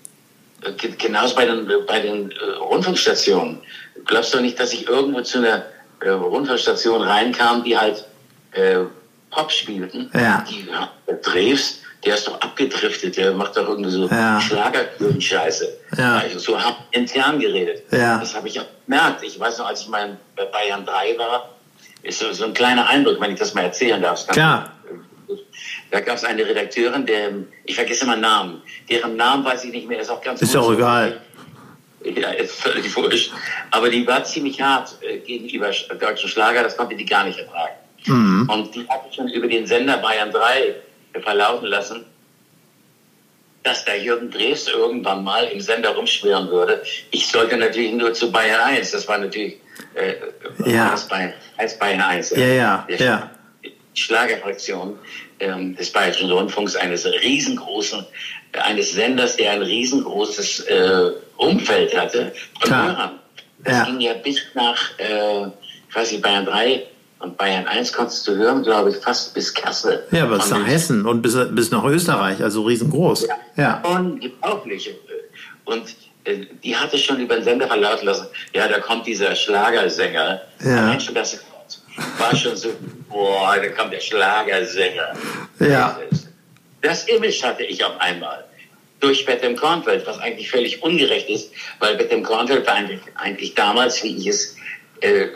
[0.97, 3.59] genauso bei den, bei den äh, Rundfunkstationen
[4.07, 5.63] glaubst du nicht, dass ich irgendwo zu einer
[5.99, 8.05] äh, Rundfunkstation reinkam, die halt
[8.53, 8.79] äh,
[9.29, 10.09] Pop spielten?
[10.13, 10.43] Ja.
[10.49, 14.39] Die, ja, der Drews, der ist doch abgedriftet, der macht doch irgendwie so ja.
[14.41, 15.67] Schlagerküchen-Scheiße.
[15.97, 16.17] Ja.
[16.17, 17.83] Also so haben intern geredet.
[17.91, 18.17] Ja.
[18.17, 19.23] Das habe ich auch gemerkt.
[19.23, 21.49] Ich weiß noch, als ich mal bei Bayern 3 war,
[22.03, 24.25] ist so, so ein kleiner Eindruck, wenn ich das mal erzählen darf.
[24.27, 24.73] Klar.
[25.91, 27.31] Da gab es eine Redakteurin, der,
[27.65, 30.71] ich vergesse mal Namen, deren Namen weiß ich nicht mehr, ist auch ganz Ist auch
[30.71, 31.21] egal
[32.15, 33.31] ja, ist völlig wurscht.
[33.71, 37.75] Aber die war ziemlich hart äh, gegenüber deutschen Schlager, das konnte die gar nicht ertragen.
[38.05, 38.49] Mhm.
[38.49, 40.75] Und die hatte schon über den Sender Bayern 3
[41.21, 42.05] verlauten lassen,
[43.63, 46.83] dass der Jürgen Drees irgendwann mal im Sender rumschwirren würde.
[47.11, 49.57] Ich sollte natürlich nur zu Bayern 1, das war natürlich
[49.95, 50.13] äh,
[50.65, 50.91] ja.
[50.91, 52.29] als, Bayern, als Bayern 1.
[52.31, 53.31] Ja, ja, ja.
[53.93, 54.97] Schlagerfraktion
[55.39, 62.33] ähm, des Bayerischen Rundfunks, eines riesengroßen, äh, eines Senders, der ein riesengroßes äh, Umfeld hatte
[62.59, 63.19] von Hörern.
[63.63, 63.85] Das ja.
[63.85, 65.47] ging ja bis nach, äh,
[65.93, 66.83] weiß nicht, Bayern 3
[67.19, 70.03] und Bayern 1 konntest du hören, glaube ich, fast bis Kassel.
[70.11, 73.27] Ja, bis nach Hessen und bis, bis nach Österreich, also riesengroß.
[73.27, 73.81] Ja, ja.
[73.83, 74.93] unglaublich.
[75.65, 75.83] Und
[76.25, 80.41] äh, die hatte schon über den Sender verlauten lassen, ja, da kommt dieser Schlagersänger.
[80.63, 80.99] Ja.
[80.99, 81.39] Schon das
[82.19, 82.69] war schon so,
[83.09, 85.13] boah, da kommt der Schlagersänger.
[85.59, 85.99] Ja.
[86.09, 86.26] Das
[87.07, 88.45] Image hatte ich auf einmal
[88.99, 94.03] durch Bettem Kornfeld, was eigentlich völlig ungerecht ist, weil Bettem Kornfeld war eigentlich, eigentlich damals,
[94.03, 94.55] wie ich es
[95.01, 95.27] äh,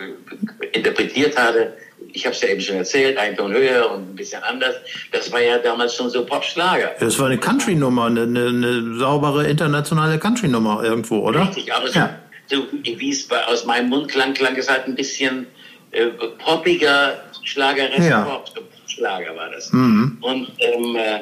[0.74, 1.74] interpretiert hatte,
[2.14, 4.76] ich habe es ja eben schon erzählt, ein Ton höher und ein bisschen anders.
[5.12, 6.92] Das war ja damals schon so Popschlager.
[7.00, 11.42] Das war eine Country-Nummer, eine, eine, saubere internationale Country-Nummer irgendwo, oder?
[11.48, 12.20] Richtig, aber so, ja.
[12.48, 15.48] so wie es aus meinem Mund klang, klang es halt ein bisschen
[15.92, 16.08] äh,
[16.44, 18.22] poppiger Schlager, ja.
[18.22, 18.50] Pop,
[18.92, 19.72] Schlager war das.
[19.72, 20.18] Mhm.
[20.22, 21.22] Und ähm, äh,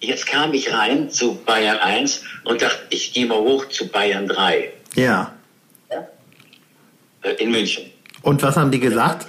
[0.00, 4.28] Jetzt kam ich rein zu Bayern 1 und dachte, ich gehe mal hoch zu Bayern
[4.28, 4.72] 3.
[4.94, 5.34] Ja.
[5.90, 6.08] ja?
[7.22, 7.90] Äh, in München.
[8.22, 9.26] Und was haben die gesagt?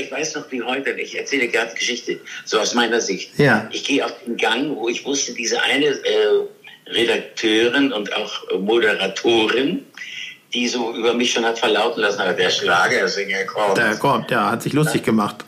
[0.00, 3.38] Ich weiß noch wie heute, ich erzähle gerade Geschichte, so aus meiner Sicht.
[3.38, 3.68] Ja.
[3.72, 6.46] Ich gehe auf den Gang, wo ich wusste, diese eine äh,
[6.86, 9.84] Redakteurin und auch Moderatorin,
[10.52, 13.76] die so über mich schon hat verlauten lassen, der Schlagersänger kommt.
[13.76, 15.44] Der kommt, ja, hat sich lustig gemacht.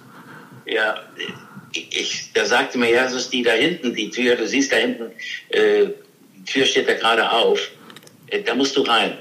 [0.80, 0.94] Ja,
[1.72, 4.76] ich, da sagte mir, ja, das ist die da hinten, die Tür, du siehst da
[4.76, 5.12] hinten,
[5.50, 5.88] äh,
[6.36, 7.70] die Tür steht da gerade auf,
[8.28, 9.18] äh, da musst du rein.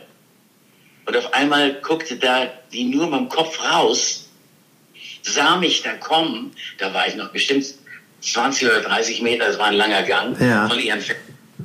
[1.06, 4.30] Und auf einmal guckte da die nur mit dem Kopf raus,
[5.22, 7.66] sah mich da kommen, da war ich noch bestimmt
[8.22, 10.68] 20 oder 30 Meter, das war ein langer Gang ja.
[10.68, 11.04] von ihren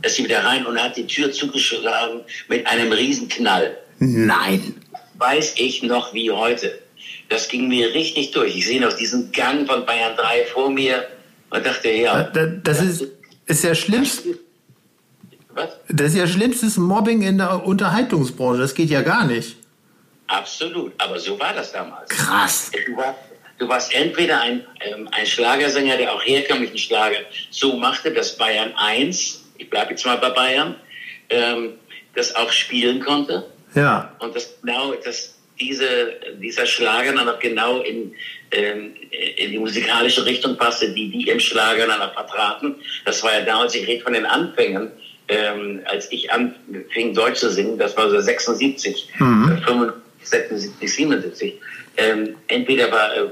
[0.03, 3.79] ist sie wieder rein und hat die Tür zugeschlagen mit einem Riesenknall.
[3.99, 4.75] Nein.
[5.15, 6.79] Weiß ich noch wie heute.
[7.35, 8.55] Das ging mir richtig durch.
[8.55, 11.05] Ich sehe noch diesen Gang von Bayern 3 vor mir
[11.51, 12.23] und dachte, ja.
[12.23, 13.07] Das, das ist,
[13.47, 14.07] ist ja schlimm.
[15.53, 15.71] Was?
[15.89, 18.61] Das ist ja schlimmstes Mobbing in der Unterhaltungsbranche.
[18.61, 19.57] Das geht ja gar nicht.
[20.29, 20.93] Absolut.
[20.99, 22.09] Aber so war das damals.
[22.09, 22.71] Krass.
[22.87, 23.19] Du warst,
[23.59, 27.19] du warst entweder ein, ähm, ein Schlagersänger, der auch herkömmlichen Schlager
[27.51, 30.77] so machte, dass Bayern 1, ich bleibe jetzt mal bei Bayern,
[31.31, 31.73] ähm,
[32.15, 33.45] das auch spielen konnte.
[33.75, 34.15] Ja.
[34.21, 38.15] Und das genau, dass diese, dieser Schlager dann auch genau in,
[38.51, 38.95] ähm,
[39.37, 42.77] in die musikalische Richtung passte, die die im Schlager dann auch vertraten.
[43.05, 44.91] Das war ja damals, ich rede von den Anfängen,
[45.29, 49.63] ähm, als ich anfing Deutsch zu singen, das war so 76, mhm.
[49.65, 51.55] 75, 77,
[51.97, 53.29] ähm, entweder war, äh,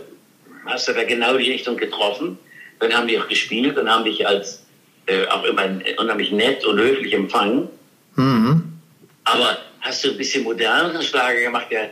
[0.65, 2.39] hast du da genau die Richtung getroffen,
[2.79, 4.65] dann haben die auch gespielt und haben dich als
[5.07, 5.65] äh, auch immer
[5.99, 7.69] unheimlich nett und höflich empfangen.
[8.17, 8.73] Mhm.
[9.25, 11.91] Aber hast du ein bisschen moderneren Schlager gemacht, der,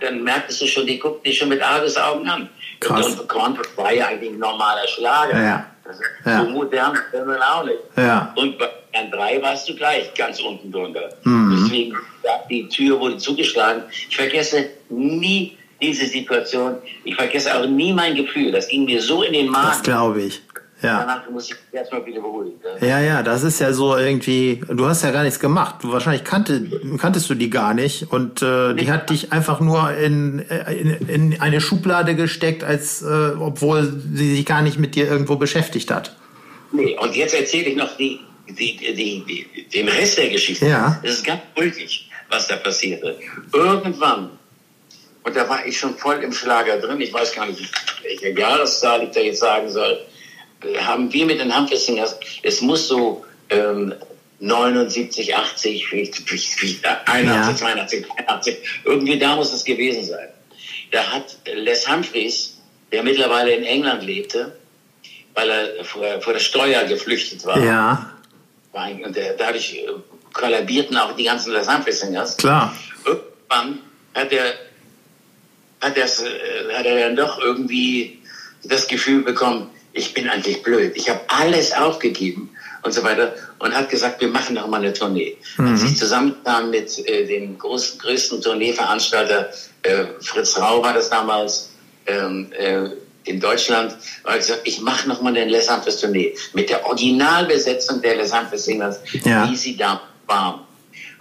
[0.00, 2.48] dann merktest du schon, die guckt dich schon mit Argusaugen an.
[2.80, 3.06] Krass.
[3.06, 5.40] Und Korn war ja eigentlich ein normaler Schlager.
[5.40, 5.66] Ja.
[6.24, 6.44] ja.
[6.44, 7.78] So modern ist man auch nicht.
[7.96, 8.32] Ja.
[8.36, 11.08] Und bei Herrn 3 warst du gleich ganz unten drunter.
[11.24, 11.64] Mhm.
[11.64, 11.96] Deswegen,
[12.50, 13.82] die Tür wurde zugeschlagen.
[14.08, 16.76] Ich vergesse nie diese Situation.
[17.04, 18.52] Ich vergesse auch nie mein Gefühl.
[18.52, 19.68] Das ging mir so in den Magen.
[19.68, 20.40] Das glaube ich.
[20.82, 20.98] Ja.
[20.98, 22.58] Danach muss ich erstmal wieder beruhigen.
[22.80, 25.76] Ja, ja, das ist ja so irgendwie, du hast ja gar nichts gemacht.
[25.82, 26.68] Du, wahrscheinlich kannte,
[26.98, 31.40] kanntest du die gar nicht und äh, die hat dich einfach nur in, in, in
[31.40, 33.06] eine Schublade gesteckt, als äh,
[33.38, 36.16] obwohl sie sich gar nicht mit dir irgendwo beschäftigt hat.
[36.72, 38.18] Nee, und jetzt erzähle ich noch die,
[38.48, 40.66] die, die, die, den Rest der Geschichte.
[40.66, 40.98] Ja.
[41.04, 43.18] Das ist ganz ulkig, was da passierte.
[43.52, 44.30] Irgendwann,
[45.22, 47.70] und da war ich schon voll im Schlager drin, ich weiß gar nicht,
[48.02, 50.00] welche Jahreszahl ich da jetzt sagen soll,
[50.80, 53.94] haben wir mit den Humphrey Singers, es muss so ähm,
[54.40, 57.54] 79, 80, vielleicht, vielleicht 81, ja.
[57.54, 60.28] 82, 83, irgendwie da muss es gewesen sein.
[60.90, 62.58] Da hat Les Humphreys,
[62.90, 64.56] der mittlerweile in England lebte,
[65.34, 67.58] weil er vor, vor der Steuer geflüchtet war.
[67.58, 68.12] Ja.
[68.72, 69.86] War und der, dadurch äh,
[70.32, 72.36] kollabierten auch die ganzen Les Humphreys Singers.
[72.36, 72.76] Klar.
[73.04, 73.78] Irgendwann
[74.14, 74.54] hat er,
[75.80, 76.28] hat, das, äh,
[76.74, 78.18] hat er dann doch irgendwie
[78.64, 80.92] das Gefühl bekommen, ich bin eigentlich blöd.
[80.96, 82.50] Ich habe alles aufgegeben
[82.82, 85.36] und so weiter und hat gesagt, wir machen noch mal eine Tournee.
[85.56, 85.70] Mhm.
[85.70, 89.50] Hat sich zusammengetan mit äh, dem großen, größten Tourneeveranstalter,
[89.82, 91.70] äh, Fritz Rau war das damals,
[92.06, 92.88] ähm, äh,
[93.24, 96.84] in Deutschland, und hat gesagt, ich mache noch mal den Les Anfers Tournee mit der
[96.86, 99.48] Originalbesetzung der Les Anfers Singers, ja.
[99.48, 100.60] wie sie da waren.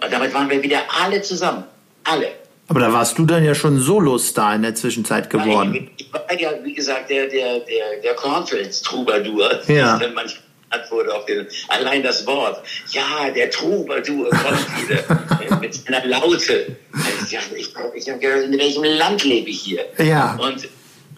[0.03, 1.63] Und damit waren wir wieder alle zusammen.
[2.03, 2.40] Alle.
[2.67, 5.71] Aber da warst du dann ja schon Solo-Star in der Zwischenzeit geworden.
[5.71, 10.00] Nein, ich war ja, wie gesagt, der, der, der, der Cornfields-Troubadour, ja.
[10.13, 10.43] manchmal
[10.89, 12.63] wurde auf den, allein das Wort.
[12.91, 16.78] Ja, der Troubadour kommt wieder mit seiner Laute.
[17.26, 19.86] Ich, ich, ich habe gedacht, in welchem Land lebe ich hier?
[19.97, 20.38] Ja.
[20.41, 20.67] Und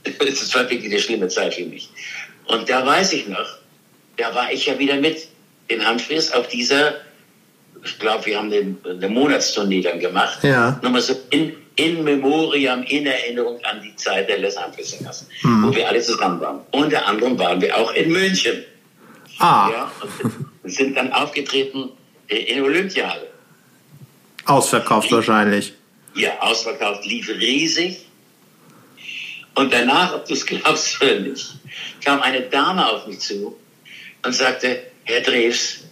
[0.04, 1.90] das war wirklich eine schlimme Zeit für mich.
[2.46, 3.58] Und da weiß ich noch,
[4.18, 5.28] da war ich ja wieder mit
[5.68, 6.96] in Humphreys auf dieser
[7.84, 10.40] ich glaube, wir haben eine, eine Monatstournee dann gemacht.
[10.44, 10.80] Ja.
[10.82, 15.68] Nochmal so in, in Memoriam, in Erinnerung an die Zeit der Les Amphissingers, mhm.
[15.68, 16.62] wo wir alle zusammen waren.
[16.72, 18.64] Unter anderem waren wir auch in München.
[19.40, 19.70] Ah.
[19.72, 19.92] Ja,
[20.64, 21.90] und sind dann aufgetreten
[22.28, 23.28] in Olympiahalle.
[24.46, 25.74] Ausverkauft lief, wahrscheinlich.
[26.16, 28.06] Ja, ausverkauft, lief riesig.
[29.56, 31.56] Und danach, ob du es glaubst oder nicht,
[32.04, 33.58] kam eine Dame auf mich zu
[34.24, 35.84] und sagte, Herr Drews,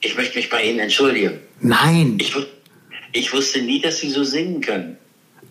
[0.00, 1.40] ich möchte mich bei Ihnen entschuldigen.
[1.60, 2.18] Nein.
[2.20, 2.34] Ich,
[3.12, 4.96] ich wusste nie, dass Sie so singen können.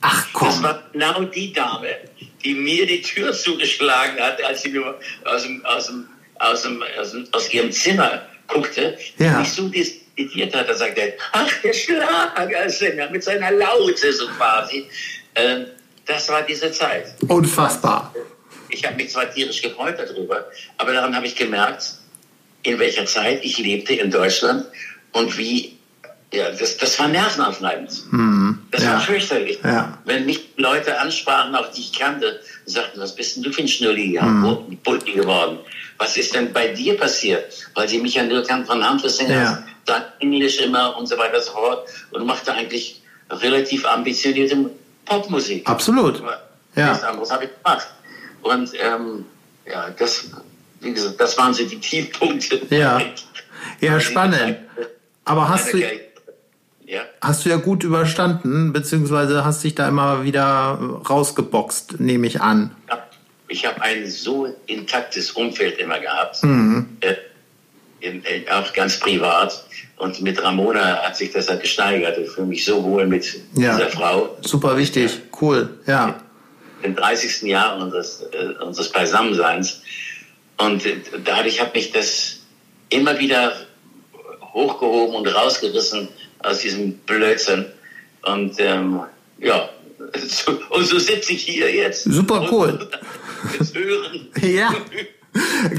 [0.01, 0.47] Ach komm.
[0.47, 1.89] Das war genau die Dame,
[2.43, 6.07] die mir die Tür zugeschlagen hat, als sie mir aus, dem, aus, dem,
[6.39, 9.33] aus, dem, aus, dem, aus ihrem Zimmer guckte, ja.
[9.33, 10.69] die mich so diskreditiert hat.
[10.69, 14.85] Da sagte er, ach, der Schlagersänger mit seiner Laute so quasi.
[15.35, 15.65] Ähm,
[16.05, 17.13] das war diese Zeit.
[17.27, 18.13] Unfassbar.
[18.69, 20.45] Ich habe mich zwar tierisch gefreut darüber,
[20.77, 21.98] aber daran habe ich gemerkt,
[22.63, 24.65] in welcher Zeit ich lebte in Deutschland
[25.13, 25.77] und wie,
[26.31, 27.91] ja, das, das war nervenaufreibend.
[28.11, 28.59] Mhm.
[28.71, 28.93] Das ja.
[28.93, 29.59] war fürchterlich.
[29.63, 29.97] Ja.
[30.05, 33.67] Wenn mich Leute ansprachen, auch die ich kannte, sagten, was bist denn du für ein
[33.67, 34.59] Schnulli mhm.
[35.05, 35.59] geworden?
[35.97, 37.51] Was ist denn bei dir passiert?
[37.73, 39.63] Weil sie mich ja nur kannten von Handelssänger, ja.
[39.85, 44.69] dann Englisch immer und so weiter und so fort und machte eigentlich relativ ambitionierte
[45.05, 45.67] Popmusik.
[45.67, 46.21] Absolut.
[46.75, 46.89] Ja.
[46.89, 47.87] Nichts anderes habe ich gemacht.
[48.41, 49.25] Und ähm,
[49.65, 50.29] ja, das
[50.81, 52.61] wie gesagt, das waren so die Tiefpunkte.
[52.69, 53.01] Ja,
[53.81, 54.57] ja spannend.
[55.25, 55.77] Aber hast du,
[56.85, 57.01] ja.
[57.21, 62.75] hast du ja gut überstanden, beziehungsweise hast dich da immer wieder rausgeboxt, nehme ich an.
[63.47, 66.97] Ich habe ein so intaktes Umfeld immer gehabt, mhm.
[67.01, 67.15] äh,
[67.99, 69.65] in, in, auch ganz privat.
[69.97, 72.17] Und mit Ramona hat sich das halt gesteigert.
[72.17, 73.75] Ich fühle mich so wohl mit ja.
[73.75, 74.37] dieser Frau.
[74.41, 76.21] Super wichtig, cool, ja.
[76.81, 77.41] Im 30.
[77.41, 79.81] Jahr unseres, äh, unseres Beisammenseins
[80.59, 80.83] und
[81.23, 82.39] dadurch hat mich das
[82.89, 83.53] immer wieder
[84.53, 87.65] hochgehoben und rausgerissen aus diesem Blödsinn.
[88.23, 89.01] Und ähm,
[89.39, 89.69] ja,
[90.69, 92.03] und so sitze ich hier jetzt.
[92.03, 92.89] Super cool.
[93.57, 94.27] Jetzt hören.
[94.41, 94.73] Ja.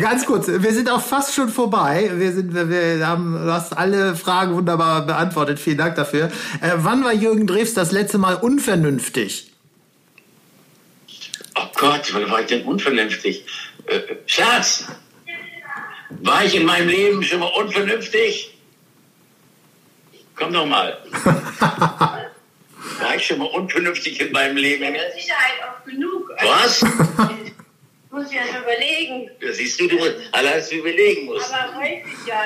[0.01, 2.11] Ganz kurz, wir sind auch fast schon vorbei.
[2.15, 5.59] Wir, sind, wir haben, du hast alle Fragen wunderbar beantwortet.
[5.59, 6.27] Vielen Dank dafür.
[6.63, 9.53] Äh, wann war Jürgen Drews das letzte Mal unvernünftig?
[11.57, 13.45] Oh Gott, wann war ich denn unvernünftig?
[13.91, 14.85] Äh, Schatz,
[16.23, 18.57] war ich in meinem Leben schon mal unvernünftig?
[20.37, 20.97] Komm doch mal.
[23.01, 24.85] war ich schon mal unvernünftig in meinem Leben?
[24.85, 26.31] Ja, mit Sicherheit auch genug.
[26.41, 26.83] Was?
[28.13, 29.31] Muss ich ja überlegen.
[29.41, 29.99] Ja, siehst du, du
[30.33, 31.53] allein zu überlegen musst.
[31.53, 32.43] Aber häufig, ja,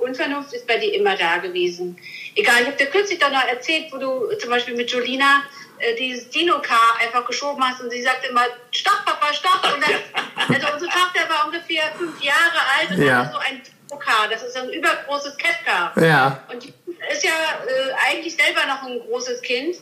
[0.00, 1.96] Unvernunft ist bei dir immer da gewesen.
[2.34, 5.42] Egal, ich habe dir kürzlich doch noch erzählt, wo du zum Beispiel mit Jolina
[5.80, 9.74] äh, dieses Dino-Car einfach geschoben hast und sie sagte immer, stopp, Papa, stopp.
[9.74, 9.94] Und dann,
[10.54, 12.20] also unsere Tochter war ungefähr fünf
[12.90, 13.40] Alt und Ja.
[13.48, 15.92] ein Dino-Car, das ist ein übergroßes Catcar.
[16.02, 16.42] Ja.
[16.52, 16.74] Und die
[17.10, 19.76] ist ja äh, eigentlich selber noch ein großes Kind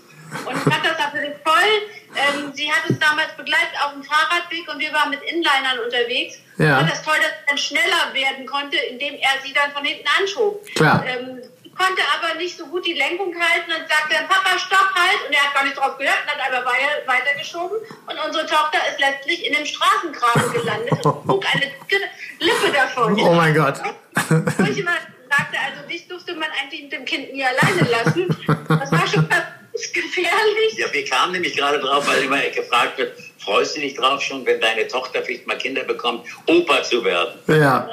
[0.45, 1.73] und fand das natürlich toll.
[2.17, 6.39] Ähm, sie hat uns damals begleitet auf dem Fahrradweg und wir waren mit Inlinern unterwegs.
[6.59, 6.81] Ja.
[6.81, 10.07] Und das toll, dass er dann schneller werden konnte, indem er sie dann von hinten
[10.21, 10.65] anschob.
[10.75, 11.05] Klar.
[11.07, 11.43] Ähm,
[11.79, 15.27] konnte aber nicht so gut die Lenkung halten und sagte dann, Papa, stopp halt.
[15.27, 17.79] Und er hat gar nicht drauf gehört und hat aber wei- weitergeschoben.
[18.07, 22.03] Und unsere Tochter ist letztlich in dem Straßengraben gelandet und trug eine dicke
[22.41, 23.19] Lippe davon.
[23.21, 23.81] Oh mein Gott.
[24.29, 24.93] Wo ich immer
[25.31, 28.29] sagte, also dich durfte man eigentlich mit dem Kind nie alleine lassen.
[28.69, 30.73] Das war schon fast gefährlich.
[30.77, 34.45] Ja, wir kamen nämlich gerade drauf, weil immer gefragt wird, freust du dich drauf schon,
[34.47, 37.39] wenn deine Tochter vielleicht mal Kinder bekommt, Opa zu werden?
[37.47, 37.89] Ja.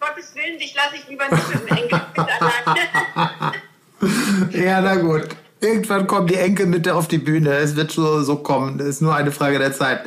[0.00, 3.52] Gottes Willen, dich lasse ich lieber nicht mit dem alleine.
[4.52, 5.28] Ja, na gut.
[5.60, 7.50] Irgendwann kommen die Enkel mit auf die Bühne.
[7.54, 8.78] Es wird so, so kommen.
[8.78, 10.02] Das ist nur eine Frage der Zeit.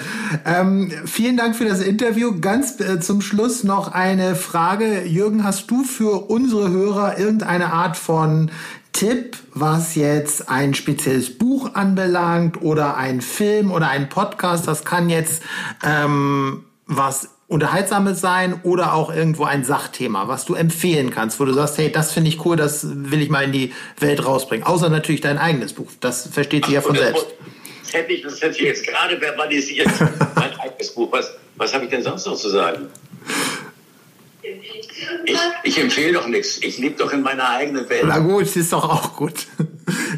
[0.45, 2.39] Ähm, vielen Dank für das Interview.
[2.39, 5.03] Ganz äh, zum Schluss noch eine Frage.
[5.03, 8.49] Jürgen, hast du für unsere Hörer irgendeine Art von
[8.93, 14.69] Tipp, was jetzt ein spezielles Buch anbelangt oder ein Film oder ein Podcast?
[14.69, 15.43] Das kann jetzt
[15.83, 21.51] ähm, was Unterhaltsames sein oder auch irgendwo ein Sachthema, was du empfehlen kannst, wo du
[21.51, 24.65] sagst, hey, das finde ich cool, das will ich mal in die Welt rausbringen.
[24.65, 25.87] Außer natürlich dein eigenes Buch.
[25.99, 27.27] Das versteht sich ja von selbst.
[27.83, 29.89] Das hätte ich, das hätte ich jetzt gerade verbalisiert.
[30.35, 31.11] mein eigenes Buch.
[31.11, 32.87] Was, was habe ich denn sonst noch zu sagen?
[34.43, 36.57] Ich, ich empfehle doch nichts.
[36.61, 38.03] Ich lebe doch in meiner eigenen Welt.
[38.05, 39.45] Na gut, ist doch auch gut.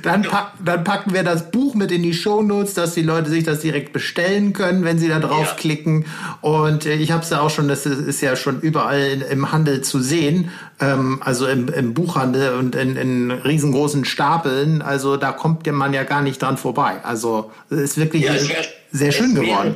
[0.02, 3.44] Dann, pack, dann packen wir das Buch mit in die Shownotes, dass die Leute sich
[3.44, 6.06] das direkt bestellen können, wenn sie da draufklicken.
[6.42, 9.82] Und äh, ich habe es ja auch schon, das ist, ja schon überall im Handel
[9.82, 14.82] zu sehen, ähm, also im, im Buchhandel und in, in riesengroßen Stapeln.
[14.82, 16.98] Also da kommt ja man ja gar nicht dran vorbei.
[17.04, 18.56] Also es ist wirklich Ja, es wär-
[18.92, 19.76] sehr schön wäre- geworden.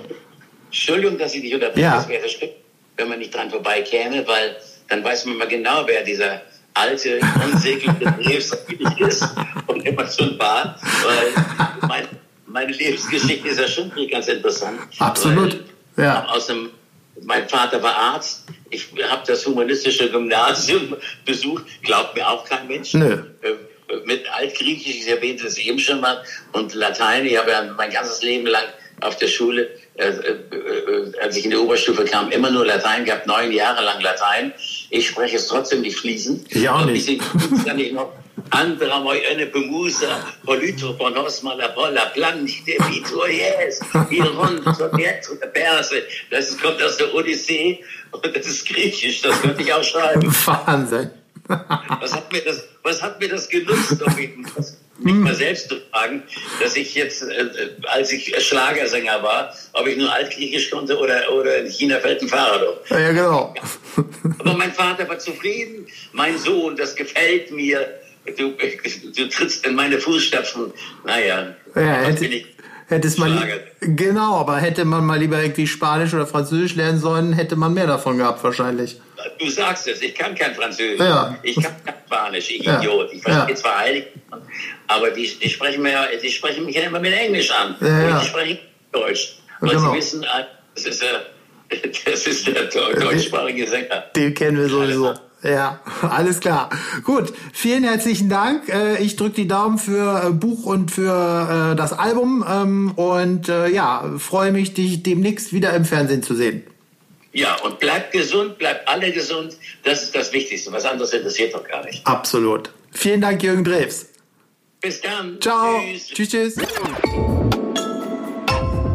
[0.67, 1.81] Entschuldigung, dass ich dich unterbreche.
[1.81, 2.05] Ja.
[2.97, 4.57] Wenn man nicht dran vorbeikäme, weil
[4.89, 6.41] dann weiß man mal genau, wer dieser
[6.73, 9.27] alte, unsägliche eigentlich ist
[9.67, 10.79] und immer schon war.
[11.03, 12.07] Weil mein,
[12.45, 14.79] meine Lebensgeschichte ist ja schon ganz interessant.
[14.99, 15.63] Absolut,
[15.97, 16.25] ja.
[16.25, 16.69] Aus dem,
[17.23, 18.45] mein Vater war Arzt.
[18.69, 21.65] Ich habe das humanistische Gymnasium besucht.
[21.83, 22.93] Glaubt mir auch kein Mensch.
[22.93, 23.23] Nö.
[23.41, 23.53] Äh,
[24.05, 27.25] mit Altgriechisch, ich erwähnte es eben schon mal, und Latein.
[27.25, 28.65] Ich habe ja mein ganzes Leben lang
[29.01, 33.05] auf der Schule, äh, äh, äh, als ich in die Oberstufe kam, immer nur Latein
[33.05, 34.53] gehabt, neun Jahre lang Latein.
[34.89, 36.55] Ich spreche es trotzdem nicht fließend.
[36.55, 37.07] Ich auch Und nicht.
[37.07, 37.19] Ich
[37.65, 38.11] kann ich noch
[38.51, 46.03] Andra moi eine Bemusa, politro ponos malapola, planch de vitor yes, iron soviet perse.
[46.31, 50.33] Das kommt aus der Odyssee und das ist griechisch, das könnte ich auch schreiben.
[50.45, 51.11] Wahnsinn.
[51.47, 54.31] Was hat mir das, was hat mir das genutzt, um mich,
[54.99, 56.23] mich mal selbst zu fragen,
[56.61, 61.57] dass ich jetzt, äh, als ich Schlagersänger war, ob ich nur Altgriechisch konnte oder, oder
[61.59, 62.75] in China fällt ein Fahrrad um.
[62.89, 63.53] Ja, genau.
[64.39, 65.87] Aber mein Vater war zufrieden.
[66.13, 67.99] Mein Sohn, das gefällt mir.
[68.37, 68.53] Du,
[69.15, 70.73] du trittst in meine Fußstapfen.
[71.05, 72.45] Naja, Ja, hätte, bin ich?
[72.87, 77.33] Hätte es mal genau, aber hätte man mal lieber irgendwie Spanisch oder Französisch lernen sollen,
[77.33, 78.99] hätte man mehr davon gehabt wahrscheinlich.
[79.39, 80.99] Du sagst es, ich kann kein Französisch.
[80.99, 81.37] Ja.
[81.43, 82.79] Ich kann kein Spanisch, ich Ja.
[82.79, 83.09] Idiot.
[83.13, 83.55] Ich verstehe Ja.
[83.55, 84.05] zwar heilig,
[84.87, 87.75] aber die, die, sprechen mir, ja- die sprechen mich ja immer mit Englisch an.
[87.81, 88.15] Ja.
[88.15, 88.59] Und die sprechen
[88.91, 89.39] Deutsch.
[89.59, 89.91] Weil Genau.
[89.91, 91.25] sie wissen, ah, das ist, der,
[92.05, 94.03] das ist der deutschsprachige Sänger.
[94.15, 95.13] Den kennen wir sowieso.
[95.43, 96.69] Ja, alles klar.
[97.03, 98.69] Gut, vielen herzlichen Dank.
[98.69, 103.47] Äh, Ich drücke die Daumen für äh, Buch und für äh, das Album ähm, und
[103.47, 106.63] ja, freue mich, dich demnächst wieder im Fernsehen zu sehen.
[107.33, 109.55] Ja, und bleibt gesund, bleibt alle gesund.
[109.83, 110.71] Das ist das Wichtigste.
[110.71, 112.05] Was anderes interessiert doch gar nicht.
[112.07, 112.71] Absolut.
[112.91, 114.07] Vielen Dank, Jürgen Drews.
[114.81, 115.39] Bis dann.
[115.39, 115.79] Ciao.
[115.79, 116.07] Tschüss.
[116.07, 116.55] Tschüss, tschüss.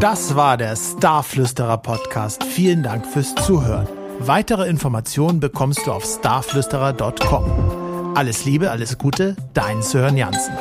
[0.01, 2.43] Das war der Starflüsterer Podcast.
[2.43, 3.87] Vielen Dank fürs Zuhören.
[4.25, 8.15] Weitere Informationen bekommst du auf starflüsterer.com.
[8.15, 10.55] Alles Liebe, alles Gute, dein Sören Jansen.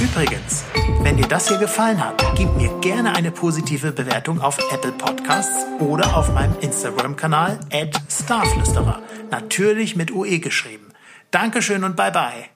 [0.00, 0.64] Übrigens,
[1.02, 5.66] wenn dir das hier gefallen hat, gib mir gerne eine positive Bewertung auf Apple Podcasts
[5.78, 7.60] oder auf meinem Instagram-Kanal
[8.08, 9.02] Starflüsterer.
[9.30, 10.88] Natürlich mit UE geschrieben.
[11.30, 12.52] Dankeschön und bye bye.